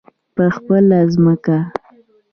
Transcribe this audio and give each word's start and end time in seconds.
په 0.35 0.43
خپله 0.55 0.99
ځمکه. 1.13 1.57